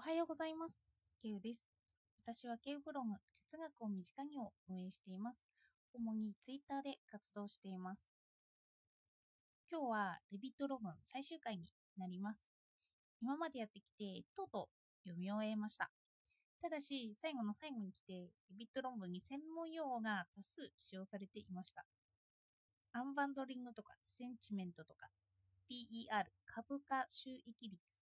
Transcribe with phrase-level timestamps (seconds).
[0.00, 0.78] おはようございます。
[1.22, 1.62] ケウです。
[2.24, 3.12] 私はケウブログ
[3.50, 5.44] 哲学を身近にを運営しています。
[5.92, 8.08] 主にツイッターで活動しています。
[9.70, 11.66] 今日はレビット論文最終回に
[11.98, 12.48] なります。
[13.20, 14.68] 今までやってきて、とうと
[15.04, 15.90] う読み終えました。
[16.62, 21.84] ただし、最後の最後に来て、レビット論文に専門用語が多数使用されていました。
[22.94, 25.08] アンバンドリングとか、センチメントとか、
[25.68, 28.00] PER、株価収益率、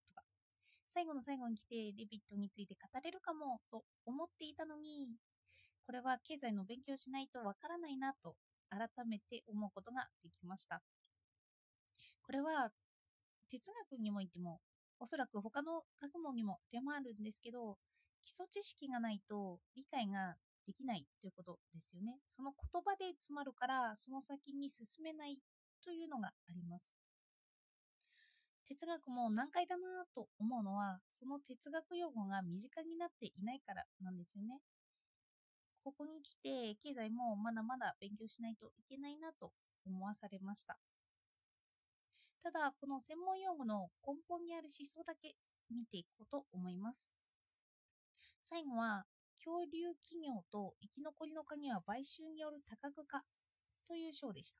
[0.98, 5.06] 最後の最後に来てレビットについて語れるかもと思っていたのに、
[5.86, 8.34] これは経済の勉強しないとわからないなと
[8.68, 10.82] 改めて思うことができました。
[12.20, 12.70] これは
[13.48, 14.58] 哲学においても、
[14.98, 17.78] おそらく他の学問にも当てはまるんですけど、
[18.24, 20.34] 基礎知識がないと理解が
[20.66, 22.18] できないということですよね。
[22.26, 25.38] その言葉で詰まるから、その先に進めない
[25.80, 26.97] というのがあります。
[28.68, 34.60] 哲学も難解だなと思うのは、その哲学用語が身近になっていないからなんですよね。
[35.82, 39.52] ここに来て、経済もまだまだ勉強しないといけないなと
[39.86, 40.78] 思わされました。
[42.42, 45.34] ただ、この専門用語の根本にある思想だけ
[45.70, 47.06] 見ていこうと思います。
[48.42, 49.06] 最後は、
[49.38, 53.22] 恐竜企業と生き残りの鍵は買収による多角化
[53.86, 54.58] という章でした。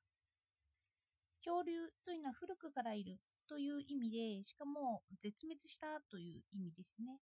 [1.45, 7.19] 恐竜というのは古くからいるという意味で、しかも絶滅したという意味ですね。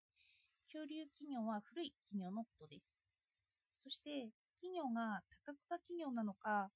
[0.72, 2.96] 恐竜企業は古い企業のことです。
[3.76, 6.70] そして、企業が多角化企業なのか、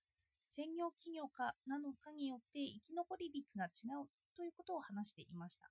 [0.45, 4.06] 専業企業かなのかによって生き残り率が違う
[4.37, 5.71] ということを話していました。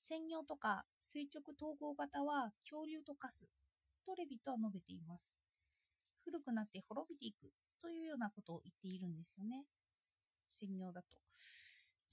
[0.00, 3.46] 専業とか垂直統合型は恐竜と化す
[4.04, 5.32] とレビットは述べています。
[6.24, 9.64] 古くなって滅びていくというようなことを言っているんですよね。
[10.48, 11.16] 専業だと。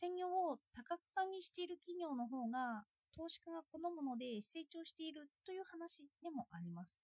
[0.02, 2.82] 専業を多角化にしている企業の方が
[3.16, 6.98] 投資家が好むので成長しているという話でもあります。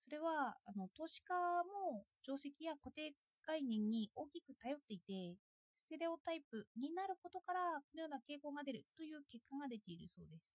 [0.00, 3.12] それはあの投資家も定石や固定
[3.46, 5.36] 概念に大きく頼っていて、
[5.76, 10.48] ステレオタイプになることからこのような傾向が出るという結果が出ているそうです。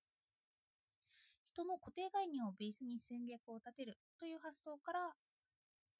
[1.46, 5.14] 人の固定概念をベースに戦略を立てるという発想から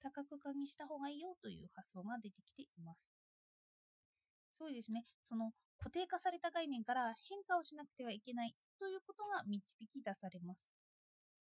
[0.02, 3.08] 多角化にした方がいいよという発想が出てきています。
[4.58, 5.06] そうですね。
[5.22, 10.72] その固定化された概念から変化をしなくてはいけないということが導き出されます。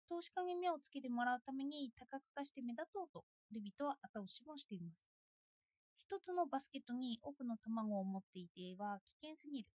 [0.09, 5.07] 投資家に目をつけてもらうために多角化して目立とうとレビットは後押しもしています。
[5.97, 9.69] 一つのバスケットに多くの卵を持っていては危険すぎる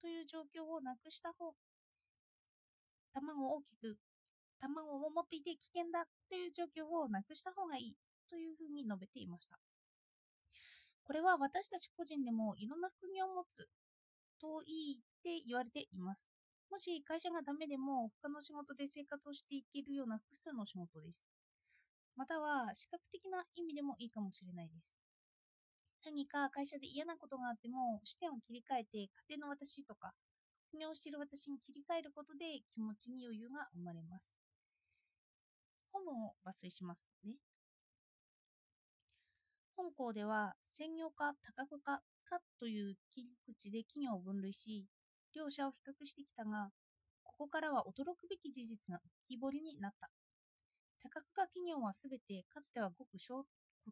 [0.00, 1.54] という状況をなくした方、
[3.12, 3.98] 卵を大きく、
[4.60, 7.96] 卵を持っていて危険だという状況をなくした方がいい
[8.30, 9.58] というふうに述べていました。
[11.06, 13.68] これは私たち個人でもいろんな副業を持つ
[14.40, 16.28] といいって言われています。
[16.68, 21.24] もし会社がダメでも他の仕事で生活をしていけるような複数の仕事です。
[22.16, 24.96] または視覚的な意味でもいいかもしれないです。
[26.04, 28.98] 何か会社で嫌なことがあっても視点を切り替えて
[29.30, 30.12] 家庭の私とか
[30.70, 34.24] 副業している私に切り替えることで気持ちに余裕が生まれます。
[35.92, 37.34] 本文を抜粋しますね。
[39.76, 44.86] 本校では専業化、多角化かという切り口で企業を分類し、
[45.34, 46.70] 両者を比較してきたが、
[47.22, 50.08] ここからは驚くべき事実が浮き彫りになった。
[51.02, 53.44] 多角化企業はすべてかつてはごく小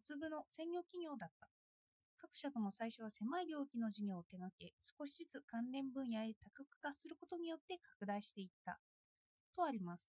[0.03, 1.49] 粒の専業企業だった。
[2.17, 8.81] 各社とも最初は狭い領域の事業を手掛け、少しずつ関連分野へ多角化することによって拡大していった。
[9.55, 10.09] とあります。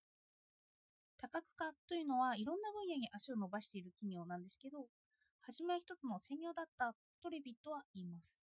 [1.18, 4.86] 多角化というのはいろんな分野に足を伸ばしている企業なんですけど、
[5.46, 6.92] 初めは一つの専業だった
[7.22, 8.42] とレビットは言います。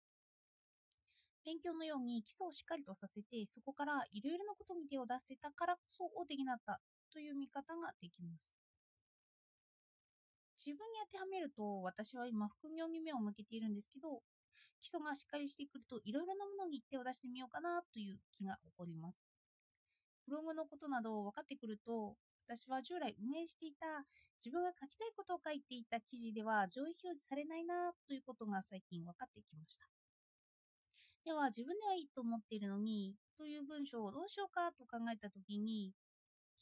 [1.46, 6.82] 勉強のように基礎をしっかりとさせて、そこからいろいろなことに手を出せたからこそ大手になった
[7.14, 8.52] という見方ができます。
[10.60, 14.22] 自分に当てはめると、私は今副業に目を向けているんですけど、
[14.82, 19.18] 基礎がしっかりしてくるといろいろなものに手を出してみようかなという気が起こります。
[20.28, 22.16] ブログのことなど分かってくると、
[22.50, 23.86] 私は従来運営していた
[24.42, 29.86] 自分が書きたいことを書いていた記事では上位表示されないなということが最近分かってきました。
[31.26, 35.94] では自分ではいいと思っているのにという文章をどうしようかと考えたときに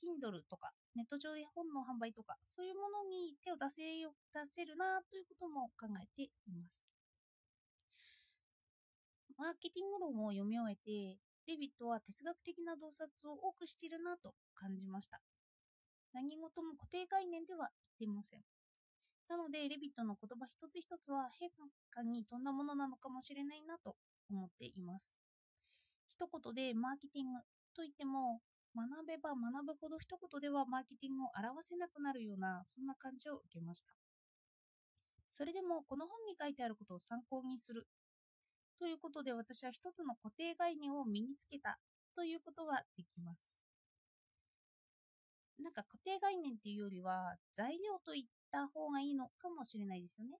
[0.03, 6.83] Kindle とかネット上で本の販売とかそういうものに手を出せ出せるなということも考えています。
[9.39, 11.15] マーケティング論を読み終えて
[11.47, 15.21] デビットは哲学的な洞察を多くしているなと感じました。
[16.13, 18.41] 何事も固定概念では言っていません。
[19.29, 21.49] なので、レビットの言葉一つ一つは変
[21.91, 23.95] 化に富んだものなのかもしれないなと
[24.29, 25.11] 思っています。
[26.09, 27.39] 一言でマーケティング
[27.75, 28.41] といっても
[28.75, 33.93] 学べば学ぶほど一言ではマーケティングを表せなくなるようなそんな感じを受けました
[35.29, 37.87] それでもこの本に書いてあることを参考にする
[38.79, 41.77] ということで私は一つの固定概念を身につけた
[42.15, 43.66] ということはできます
[45.67, 50.37] なんか固定概念っていうよりは材料と言った方がいいのかもしれないですよね。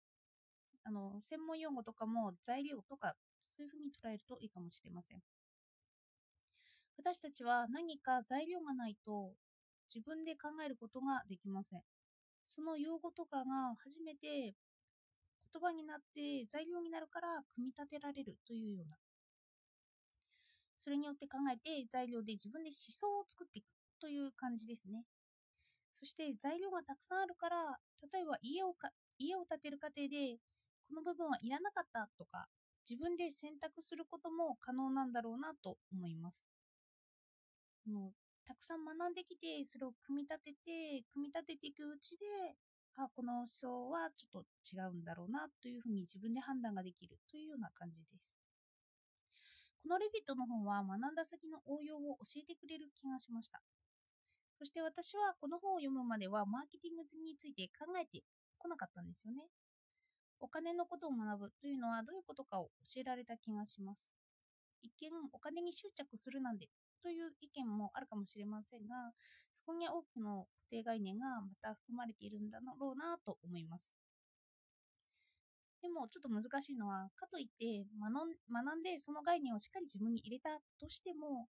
[0.85, 5.19] あの専門用語とかも材料とかそういうふうに捉えるといいかもしれません。
[6.97, 9.33] 私たちは何か材料がないと
[9.93, 11.81] 自分で考えることができません。
[12.47, 14.55] その用語とかが初めて
[15.51, 18.95] 言葉になって材料になるから組み立てられるというような。
[20.79, 23.65] それによって考えて材料で自分で思想を作っていく
[23.99, 25.03] という感じですね。
[25.99, 27.77] そして材料がたくさんあるから
[28.13, 30.37] 例えば家をか家を建てる過程で
[30.87, 32.45] この部分はいらなかったとか
[32.87, 36.45] 自分で選択することも可能なんだろうなと思います。
[37.87, 38.11] の
[38.45, 42.55] たくさん学んできてそれを組み立てて組み立てていくうちで
[42.95, 48.35] あこの思想はちょっと違うんだろうなというふうに自分で判断ができるというような感じです。
[49.83, 53.61] このレビットの本は学んだ先の応用を教えてくれる気がしました。
[54.57, 58.23] そして私はこの本を読むまではマーケティングについて考えて
[58.57, 59.43] こなかったんですよね
[60.39, 64.11] お金のことを学ぶというのはどういうことかを教えられた気がします
[64.81, 66.67] 一見お金に執着するなんで
[67.03, 69.13] という意見もあるかもしれませんが、
[69.53, 73.93] そこに多くの固定概念がまた含まれているんだろうなと思います。
[75.81, 80.49] でもちょっと難しいのは、かといって学んでその概念をしっかり自分に入れた
[80.79, 81.47] としても、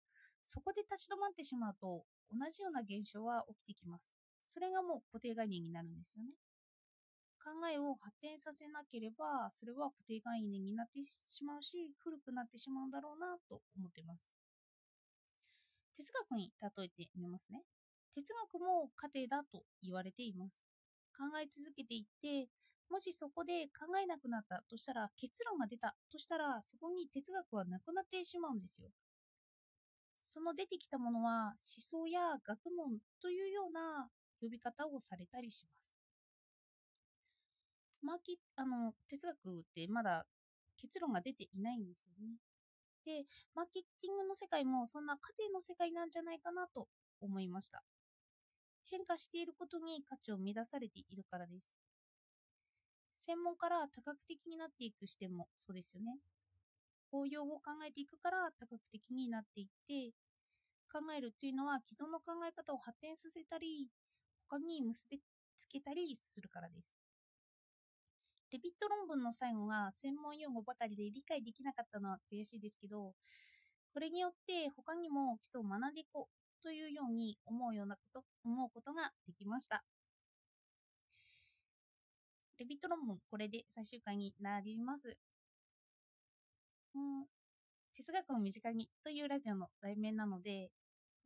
[0.46, 4.12] そこで立ち止まってしまうと同じような現象は起きてきます。
[4.46, 6.34] それがもう固定概念になるんですよね。
[7.44, 14.24] 考えを発展させなければ、それは固定概念になってしまうし、古くなってしまうんだろうなと思ってます。
[15.96, 17.62] 哲学に例えてみますね。
[18.14, 20.62] 哲学も過程だと言われています。
[21.16, 22.48] 考え続けていって、
[22.90, 28.88] もしそこで考えなくなったとしたら、結論が出たとしたら、そこに哲学はなくなってしまうんですよ。
[30.34, 34.08] その出てきたものは思想や学問というような
[34.42, 35.94] 呼び方をされたりします。
[38.02, 40.26] マーキあの哲学ってまだ
[40.76, 42.34] 結論が出ていないんですよね。
[43.06, 46.88] で、マーケティングの世界もそんな過程の世界なんじゃないかなと
[47.20, 47.84] 思いました。
[48.90, 51.76] 変化していることに価値を乱されているからです。
[53.14, 56.18] 専門から多角的になっていく視点もそうですよね。
[57.12, 60.12] 応用を考えていくから多角的になっていって、
[60.92, 63.88] 考えるというのは既存の考え方を発展させたり、
[64.48, 65.20] 他に結び
[65.56, 66.94] つけたりするからです。
[68.50, 73.14] レビット論文の最後が専門用語ばかりで理解できなかったのは悔しいですけど、
[73.92, 79.84] これによって他にも基礎を学んでいこうというように思うようなこと、思うことができました。
[82.58, 85.16] レビット論文、これで最終回になります。
[86.94, 87.26] うん、
[88.06, 90.70] 哲学を身近にというラジオの題名なので、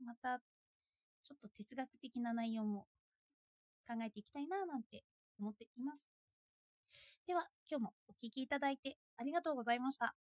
[0.04, 0.38] また
[1.22, 2.86] ちょっと哲学的な内容も
[3.88, 5.04] 考えていきたいななんて
[5.40, 5.98] 思っています。
[7.26, 10.14] では、今日もお聴きいただいてありがとうございました。